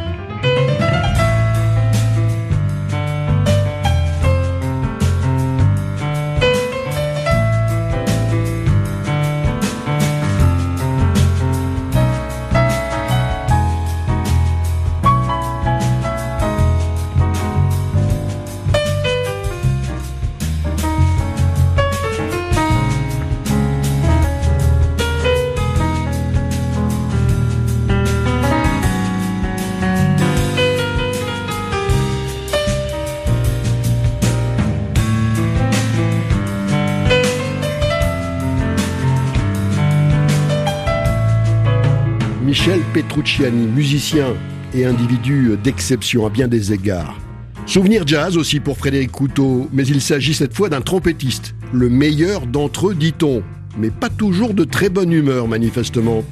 Petrucciani, 42.96 43.68
musicien 43.68 44.28
et 44.74 44.86
individu 44.86 45.58
d'exception 45.62 46.25
à 46.25 46.30
bien 46.30 46.48
des 46.48 46.72
égards. 46.72 47.20
Souvenir 47.66 48.08
jazz 48.08 48.38
aussi 48.38 48.62
pour 48.62 48.78
Frédéric 48.78 49.12
Couteau, 49.12 49.68
mais 49.74 49.86
il 49.86 50.00
s'agit 50.00 50.34
cette 50.34 50.56
fois 50.56 50.70
d'un 50.70 50.80
trompettiste, 50.80 51.56
le 51.74 51.90
meilleur 51.90 52.48
d'entre 52.48 52.92
eux 52.92 52.96
dit-on, 52.96 53.44
mais 53.78 53.90
pas 53.90 54.08
toujours 54.08 54.54
de 54.54 54.64
très 54.64 54.88
bonne 54.88 55.12
humeur 55.12 55.50
manifestement. 55.50 56.24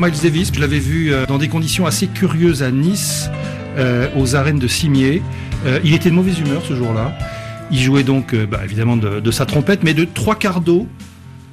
Miles 0.00 0.20
Davis, 0.20 0.50
je 0.52 0.60
l'avais 0.60 0.80
vu 0.80 1.12
euh, 1.12 1.24
dans 1.24 1.38
des 1.38 1.46
conditions 1.46 1.86
assez 1.86 2.08
curieuses 2.08 2.64
à 2.64 2.72
Nice, 2.72 3.30
euh, 3.76 4.08
aux 4.16 4.34
arènes 4.34 4.58
de 4.58 4.66
Cimier. 4.66 5.22
Euh, 5.66 5.78
il 5.84 5.94
était 5.94 6.10
de 6.10 6.16
mauvaise 6.16 6.40
humeur 6.40 6.62
ce 6.66 6.74
jour-là. 6.74 7.16
Il 7.70 7.78
jouait 7.78 8.02
donc, 8.02 8.34
bah, 8.34 8.62
évidemment, 8.64 8.96
de, 8.96 9.20
de 9.20 9.30
sa 9.30 9.46
trompette, 9.46 9.84
mais 9.84 9.94
de 9.94 10.04
trois 10.04 10.34
quarts 10.34 10.62
d'eau, 10.62 10.88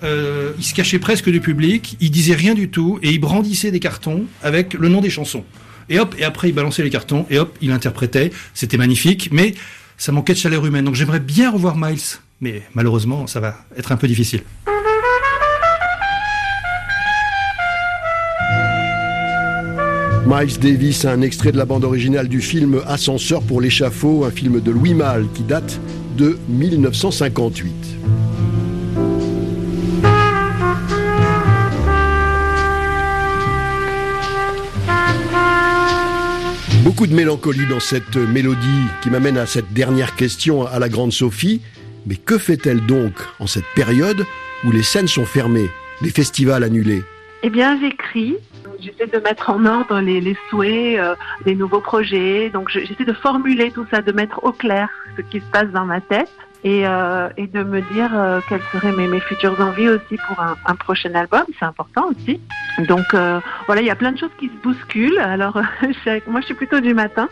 euh, 0.04 0.52
il 0.58 0.64
se 0.64 0.74
cachait 0.74 1.00
presque 1.00 1.30
du 1.30 1.40
public, 1.40 1.98
il 2.00 2.12
disait 2.12 2.36
rien 2.36 2.54
du 2.54 2.70
tout 2.70 3.00
et 3.02 3.12
il 3.12 3.20
brandissait 3.20 3.72
des 3.72 3.80
cartons 3.80 4.26
avec 4.44 4.74
le 4.74 4.90
nom 4.90 5.02
des 5.02 5.10
chansons. 5.10 5.44
Et 5.90 6.00
hop, 6.00 6.16
et 6.18 6.24
après 6.24 6.50
il 6.50 6.54
balançait 6.54 6.84
les 6.84 6.90
cartons 6.90 7.26
et 7.30 7.40
hop, 7.40 7.56
il 7.62 7.72
interprétait. 7.72 8.32
C'était 8.54 8.78
magnifique, 8.78 9.30
mais 9.32 9.54
ça 9.98 10.12
manquait 10.12 10.34
de 10.34 10.40
chaleur 10.40 10.66
humaine. 10.66 10.86
Donc 10.86 10.96
j'aimerais 10.96 11.20
bien 11.20 11.52
revoir 11.52 11.78
Miles, 11.78 12.20
mais 12.42 12.64
malheureusement 12.74 13.28
ça 13.28 13.40
va 13.40 13.66
être 13.78 13.92
un 13.92 13.98
peu 13.98 14.08
difficile. 14.08 14.44
Miles 20.28 20.58
Davis, 20.60 21.06
un 21.06 21.22
extrait 21.22 21.52
de 21.52 21.58
la 21.58 21.66
bande 21.66 21.84
originale 21.84 22.28
du 22.28 22.42
film 22.42 22.82
Ascenseur 22.88 23.44
pour 23.44 23.62
l'échafaud, 23.62 24.26
un 24.26 24.32
film 24.32 24.60
de 24.60 24.72
Louis 24.72 24.96
Malle 24.96 25.28
qui 25.36 25.44
date 25.44 25.80
de 26.18 26.40
1958. 26.50 28.25
Beaucoup 36.86 37.08
de 37.08 37.16
mélancolie 37.16 37.66
dans 37.66 37.80
cette 37.80 38.16
mélodie 38.16 38.86
qui 39.02 39.10
m'amène 39.10 39.38
à 39.40 39.46
cette 39.48 39.74
dernière 39.74 40.16
question 40.16 40.66
à 40.68 40.78
la 40.80 40.88
grande 40.88 41.12
Sophie. 41.12 41.60
Mais 42.06 42.16
que 42.16 42.38
fait-elle 42.38 42.86
donc 42.86 43.14
en 43.40 43.48
cette 43.48 43.66
période 43.76 44.24
où 44.64 44.72
les 44.72 44.84
scènes 44.84 45.08
sont 45.08 45.26
fermées, 45.26 45.68
les 46.02 46.12
festivals 46.12 46.64
annulés? 46.64 47.04
Eh 47.42 47.50
bien, 47.50 47.80
j'écris. 47.82 48.36
J'essaie 48.80 49.08
de 49.08 49.18
mettre 49.20 49.50
en 49.50 49.66
ordre 49.66 50.00
les, 50.00 50.38
souhaits, 50.50 51.00
euh, 51.00 51.16
les 51.48 51.56
nouveaux 51.56 51.82
projets. 51.82 52.50
Donc, 52.52 52.70
je- 52.70 52.82
j'essaie 52.82 53.06
de 53.06 53.14
formuler 53.14 53.72
tout 53.72 53.86
ça, 53.90 54.02
de 54.04 54.12
mettre 54.12 54.44
au 54.44 54.52
clair 54.52 54.88
ce 55.18 55.24
qui 55.24 55.40
se 55.40 55.46
passe 55.52 55.70
dans 55.74 55.86
ma 55.86 56.02
tête 56.02 56.30
et, 56.66 56.82
euh, 56.84 57.30
et 57.38 57.46
de 57.46 57.64
me 57.64 57.80
dire 57.94 58.10
euh, 58.16 58.42
quelles 58.50 58.64
seraient 58.74 58.92
mes, 58.92 59.20
futures 59.20 59.62
envies 59.62 59.88
aussi 59.88 60.18
pour 60.28 60.40
un, 60.40 60.76
prochain 60.76 61.14
album. 61.14 61.44
C'est 61.60 61.66
important 61.66 62.08
aussi. 62.10 62.42
Donc, 62.88 63.06
euh, 63.14 63.40
voilà, 63.68 63.82
il 63.82 63.88
y 63.88 63.92
a 63.92 63.96
plein 63.96 64.12
de 64.12 64.18
choses 64.18 64.32
qui 64.40 64.48
se 64.48 64.64
bousculent. 64.64 65.20
Alors, 65.20 65.54
moi, 66.28 66.42
je 66.42 66.46
suis 66.46 66.56
plutôt 66.56 66.80
du 66.80 66.96
matin. 66.96 67.30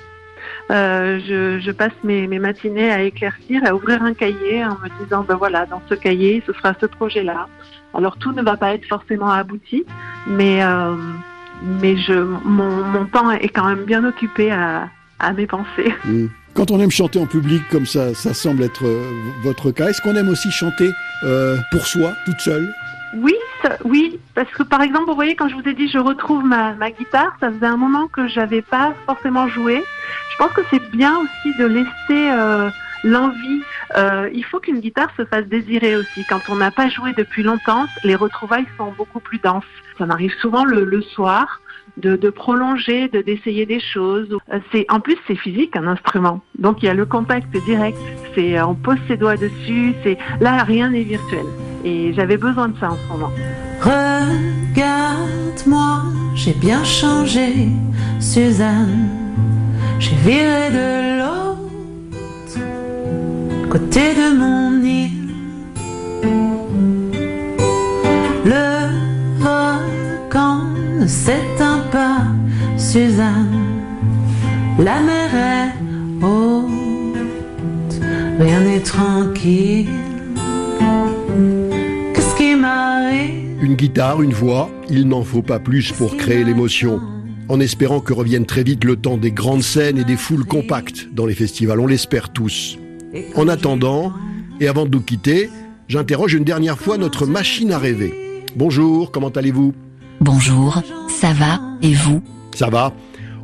Je, 0.69 1.71
passe 1.71 1.93
mes, 2.03 2.27
matinées 2.27 2.91
à 2.91 3.01
éclaircir, 3.01 3.63
à 3.65 3.73
ouvrir 3.73 4.03
un 4.03 4.13
cahier 4.13 4.63
en 4.63 4.77
me 4.77 5.03
disant, 5.03 5.25
ben 5.27 5.35
voilà, 5.35 5.65
dans 5.65 5.81
ce 5.89 5.95
cahier, 5.95 6.43
ce 6.45 6.53
sera 6.53 6.75
ce 6.79 6.85
projet-là. 6.85 7.47
Alors 7.95 8.17
tout 8.17 8.31
ne 8.33 8.41
va 8.41 8.55
pas 8.55 8.73
être 8.73 8.85
forcément 8.85 9.29
abouti, 9.29 9.85
mais 10.25 10.61
mais 11.61 11.95
je 11.95 12.13
mon, 12.13 12.83
mon 12.83 13.05
temps 13.05 13.29
est 13.31 13.49
quand 13.49 13.67
même 13.67 13.85
bien 13.85 14.03
occupé 14.03 14.51
à, 14.51 14.89
à 15.19 15.31
mes 15.33 15.47
pensées. 15.47 15.93
Mm. 16.05 16.27
Quand 16.55 16.69
on 16.69 16.79
aime 16.79 16.91
chanter 16.91 17.19
en 17.19 17.25
public, 17.25 17.63
comme 17.71 17.87
ça, 17.87 18.13
ça 18.13 18.33
semble 18.33 18.63
être 18.63 18.85
euh, 18.85 19.09
votre 19.41 19.71
cas, 19.71 19.89
est-ce 19.89 20.01
qu'on 20.01 20.15
aime 20.15 20.29
aussi 20.29 20.51
chanter 20.51 20.91
euh, 21.23 21.57
pour 21.71 21.87
soi, 21.87 22.13
toute 22.25 22.39
seule? 22.39 22.71
Oui, 23.15 23.35
oui, 23.85 24.19
parce 24.35 24.49
que 24.51 24.63
par 24.63 24.81
exemple, 24.81 25.05
vous 25.07 25.15
voyez, 25.15 25.35
quand 25.35 25.47
je 25.47 25.55
vous 25.55 25.67
ai 25.67 25.73
dit 25.73 25.87
je 25.87 25.97
retrouve 25.97 26.43
ma, 26.43 26.73
ma 26.73 26.91
guitare, 26.91 27.35
ça 27.39 27.51
faisait 27.51 27.65
un 27.65 27.77
moment 27.77 28.07
que 28.07 28.27
j'avais 28.27 28.61
pas 28.61 28.93
forcément 29.05 29.47
joué. 29.47 29.83
Je 30.31 30.37
pense 30.37 30.51
que 30.51 30.61
c'est 30.69 30.91
bien 30.91 31.17
aussi 31.17 31.57
de 31.57 31.65
laisser 31.65 31.89
euh, 32.31 32.69
l'envie. 33.03 33.61
Euh, 33.97 34.29
il 34.33 34.43
faut 34.45 34.59
qu'une 34.59 34.79
guitare 34.79 35.09
se 35.17 35.25
fasse 35.25 35.45
désirer 35.45 35.95
aussi. 35.95 36.23
Quand 36.29 36.41
on 36.49 36.55
n'a 36.55 36.71
pas 36.71 36.87
joué 36.87 37.13
depuis 37.13 37.43
longtemps, 37.43 37.85
les 38.03 38.15
retrouvailles 38.15 38.67
sont 38.77 38.91
beaucoup 38.91 39.19
plus 39.19 39.39
denses. 39.39 39.63
Ça 39.97 40.05
m'arrive 40.05 40.33
souvent 40.39 40.65
le, 40.65 40.83
le 40.83 41.01
soir 41.01 41.61
de, 41.97 42.29
prolonger, 42.29 43.07
de 43.07 43.21
d'essayer 43.21 43.65
des 43.65 43.79
choses. 43.79 44.37
Euh, 44.51 44.59
C'est 44.71 44.85
en 44.89 44.99
plus 44.99 45.17
c'est 45.27 45.35
physique 45.35 45.75
un 45.75 45.87
instrument, 45.87 46.41
donc 46.57 46.81
il 46.81 46.85
y 46.87 46.89
a 46.89 46.93
le 46.93 47.05
contact 47.05 47.55
direct. 47.65 47.97
C'est 48.35 48.57
euh, 48.57 48.65
on 48.67 48.75
pose 48.75 48.97
ses 49.07 49.17
doigts 49.17 49.37
dessus. 49.37 49.93
C'est 50.03 50.17
là 50.41 50.63
rien 50.63 50.89
n'est 50.89 51.03
virtuel. 51.03 51.45
Et 51.83 52.13
j'avais 52.13 52.37
besoin 52.37 52.69
de 52.69 52.77
ça 52.79 52.91
en 52.91 52.97
ce 52.97 53.07
moment. 53.11 53.31
Regarde-moi, 53.81 55.03
j'ai 56.35 56.53
bien 56.53 56.83
changé, 56.83 57.67
Suzanne. 58.19 59.09
J'ai 59.99 60.15
viré 60.15 60.69
de 60.71 61.19
l'autre 61.19 61.59
côté 63.69 64.13
de 64.15 64.27
mon 64.37 64.81
île. 64.81 65.11
Le 68.45 68.89
volcan 69.39 70.61
s'éteint 71.07 71.72
pas, 71.93 72.25
Suzanne. 72.75 73.53
La 74.79 74.99
mer 74.99 75.29
est 75.35 76.25
haute, 76.25 78.01
rien 78.39 78.61
n'est 78.61 78.79
tranquille. 78.79 79.87
Qu'est-ce 82.15 82.35
qui 82.35 82.55
m'arrive? 82.55 83.61
Une 83.61 83.75
guitare, 83.75 84.23
une 84.23 84.33
voix, 84.33 84.71
il 84.89 85.07
n'en 85.07 85.23
faut 85.23 85.43
pas 85.43 85.59
plus 85.59 85.91
pour 85.91 86.17
créer 86.17 86.43
l'émotion. 86.43 86.99
En 87.47 87.59
espérant 87.59 87.99
que 87.99 88.13
revienne 88.13 88.47
très 88.47 88.63
vite 88.63 88.85
le 88.85 88.95
temps 88.95 89.17
des 89.17 89.31
grandes 89.31 89.61
scènes 89.61 89.99
et 89.99 90.03
des 90.03 90.17
foules 90.17 90.45
compactes 90.45 91.09
dans 91.13 91.27
les 91.27 91.35
festivals, 91.35 91.79
on 91.79 91.85
l'espère 91.85 92.29
tous. 92.29 92.79
En 93.35 93.47
attendant, 93.47 94.11
et 94.59 94.67
avant 94.67 94.85
de 94.85 94.89
nous 94.89 95.01
quitter, 95.01 95.51
j'interroge 95.87 96.33
une 96.33 96.43
dernière 96.43 96.79
fois 96.79 96.97
notre 96.97 97.27
machine 97.27 97.71
à 97.71 97.77
rêver. 97.77 98.41
Bonjour, 98.55 99.11
comment 99.11 99.29
allez-vous? 99.29 99.73
Bonjour, 100.21 100.81
ça 101.23 101.31
va 101.31 101.61
et 101.81 101.93
vous? 101.93 102.21
Ça 102.53 102.69
va 102.69 102.91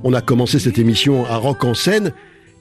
On 0.04 0.12
a 0.12 0.20
commencé 0.20 0.60
cette 0.60 0.78
émission 0.78 1.26
à 1.26 1.38
Rock 1.38 1.64
en 1.64 1.74
scène. 1.74 2.12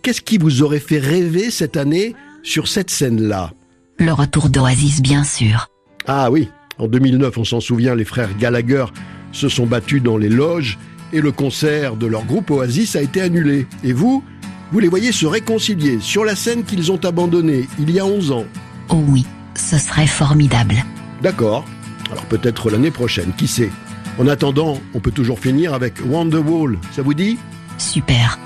Qu'est-ce 0.01 0.21
qui 0.21 0.39
vous 0.39 0.63
aurait 0.63 0.79
fait 0.79 1.01
rêver 1.01 1.51
cette 1.51 1.77
année 1.77 2.15
sur 2.45 2.69
cette 2.69 2.89
scène-là? 2.89 3.51
Le 3.99 4.13
retour 4.13 4.49
d'Oasis, 4.49 5.03
bien 5.03 5.25
sûr. 5.25 5.67
Ah 6.07 6.31
oui, 6.31 6.49
en 6.79 6.87
2009, 6.87 7.37
on 7.37 7.43
s'en 7.43 7.59
souvient, 7.59 7.97
les 7.97 8.05
frères 8.05 8.39
Gallagher 8.39 8.85
se 9.33 9.49
sont 9.49 9.67
battus 9.67 10.01
dans 10.01 10.19
les 10.19 10.29
loges 10.29 10.79
et 11.13 11.21
le 11.21 11.33
concert 11.33 11.97
de 11.97 12.07
leur 12.07 12.25
groupe 12.25 12.53
Oasis 12.53 12.95
a 12.95 13.03
été 13.03 13.21
annulé. 13.21 13.67
Et 13.83 13.93
vous, 13.93 14.23
vous 14.71 14.79
les 14.79 14.89
voyez 14.89 15.11
se 15.11 15.27
réconcilier 15.27 15.99
sur 15.99 16.25
la 16.25 16.37
scène 16.37 16.63
qu'ils 16.63 16.93
ont 16.93 17.05
abandonnée 17.05 17.67
il 17.81 17.91
y 17.91 17.99
a 17.99 18.07
11 18.07 18.31
ans. 18.31 18.45
Oh 18.89 19.03
oui, 19.09 19.27
ce 19.57 19.79
serait 19.79 20.07
formidable. 20.07 20.77
D'accord. 21.23 21.65
Alors 22.09 22.27
peut-être 22.27 22.71
l'année 22.71 22.93
prochaine, 22.93 23.33
qui 23.37 23.49
sait? 23.49 23.71
En 24.19 24.27
attendant, 24.27 24.81
on 24.95 25.01
peut 25.01 25.13
toujours 25.13 25.39
finir 25.39 25.75
avec 25.75 25.95
Wonderwall. 26.05 26.79
Ça 26.95 27.03
vous 27.03 27.15
dit? 27.15 27.39
Super. 27.79 28.39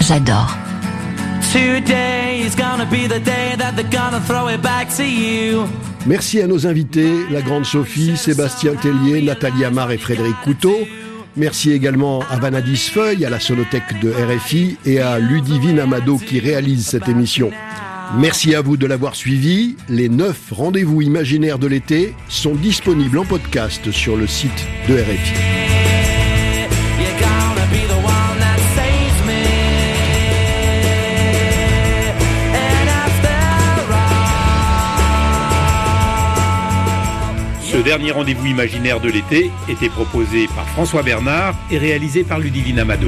J'adore. 0.00 0.56
Today 1.52 2.40
is 2.46 2.54
gonna 2.56 2.84
be 2.84 3.08
the 3.08 3.20
day 3.20 3.56
that 3.58 3.72
they're 3.74 3.90
gonna 3.90 4.20
throw 4.20 4.48
it 4.48 4.62
back 4.62 4.88
to 4.96 5.02
you. 5.02 5.64
Merci 6.06 6.40
à 6.40 6.46
nos 6.46 6.66
invités, 6.66 7.26
la 7.30 7.42
grande 7.42 7.66
Sophie, 7.66 8.16
Sébastien 8.16 8.74
Tellier, 8.74 9.20
Nathalie 9.20 9.64
Amar 9.64 9.90
et 9.90 9.98
Frédéric 9.98 10.36
Couteau. 10.44 10.76
Merci 11.36 11.72
également 11.72 12.22
à 12.30 12.38
Vanadis 12.38 12.76
Feuille, 12.76 13.24
à 13.24 13.30
la 13.30 13.40
Sonothèque 13.40 14.00
de 14.00 14.10
RFI 14.10 14.78
et 14.86 15.00
à 15.00 15.18
Ludivine 15.18 15.80
Amado 15.80 16.18
qui 16.18 16.38
réalise 16.38 16.86
cette 16.86 17.08
émission. 17.08 17.50
Merci 18.18 18.56
à 18.56 18.60
vous 18.60 18.76
de 18.76 18.86
l'avoir 18.86 19.14
suivi. 19.14 19.76
Les 19.88 20.08
neuf 20.08 20.50
rendez-vous 20.50 21.00
imaginaires 21.00 21.58
de 21.58 21.68
l'été 21.68 22.14
sont 22.28 22.54
disponibles 22.54 23.18
en 23.18 23.24
podcast 23.24 23.92
sur 23.92 24.16
le 24.16 24.26
site 24.26 24.66
de 24.88 24.94
RFI. 24.94 25.34
Ce 37.62 37.76
dernier 37.76 38.10
rendez-vous 38.10 38.46
imaginaire 38.46 39.00
de 39.00 39.08
l'été 39.08 39.52
était 39.68 39.88
proposé 39.88 40.48
par 40.48 40.68
François 40.70 41.04
Bernard 41.04 41.54
et 41.70 41.78
réalisé 41.78 42.24
par 42.24 42.40
Ludivine 42.40 42.80
Amado. 42.80 43.06